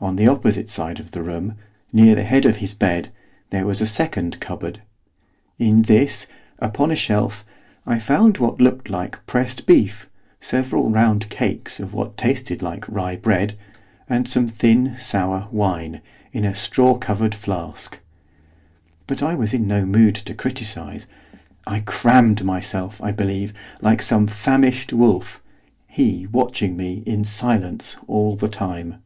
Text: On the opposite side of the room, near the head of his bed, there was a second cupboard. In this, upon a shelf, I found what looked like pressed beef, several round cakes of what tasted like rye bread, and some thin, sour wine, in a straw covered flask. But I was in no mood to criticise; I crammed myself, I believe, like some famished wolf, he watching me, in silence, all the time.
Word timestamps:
On 0.00 0.14
the 0.14 0.28
opposite 0.28 0.70
side 0.70 1.00
of 1.00 1.10
the 1.10 1.24
room, 1.24 1.56
near 1.92 2.14
the 2.14 2.22
head 2.22 2.46
of 2.46 2.58
his 2.58 2.72
bed, 2.72 3.10
there 3.50 3.66
was 3.66 3.80
a 3.80 3.86
second 3.86 4.38
cupboard. 4.38 4.80
In 5.58 5.82
this, 5.82 6.28
upon 6.60 6.92
a 6.92 6.94
shelf, 6.94 7.44
I 7.84 7.98
found 7.98 8.38
what 8.38 8.60
looked 8.60 8.88
like 8.88 9.18
pressed 9.26 9.66
beef, 9.66 10.08
several 10.40 10.88
round 10.88 11.28
cakes 11.30 11.80
of 11.80 11.94
what 11.94 12.16
tasted 12.16 12.62
like 12.62 12.88
rye 12.88 13.16
bread, 13.16 13.58
and 14.08 14.28
some 14.28 14.46
thin, 14.46 14.94
sour 15.00 15.48
wine, 15.50 16.00
in 16.32 16.44
a 16.44 16.54
straw 16.54 16.96
covered 16.96 17.34
flask. 17.34 17.98
But 19.08 19.20
I 19.20 19.34
was 19.34 19.52
in 19.52 19.66
no 19.66 19.84
mood 19.84 20.14
to 20.14 20.32
criticise; 20.32 21.08
I 21.66 21.80
crammed 21.80 22.44
myself, 22.44 23.02
I 23.02 23.10
believe, 23.10 23.52
like 23.82 24.00
some 24.02 24.28
famished 24.28 24.92
wolf, 24.92 25.42
he 25.88 26.28
watching 26.28 26.76
me, 26.76 27.02
in 27.04 27.24
silence, 27.24 27.96
all 28.06 28.36
the 28.36 28.48
time. 28.48 29.02